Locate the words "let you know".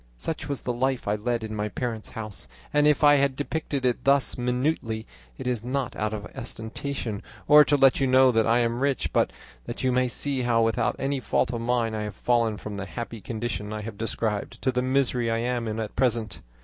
7.77-8.31